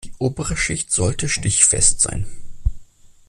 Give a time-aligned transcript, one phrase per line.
[0.03, 2.25] Die obere Schicht sollte stichfest sein.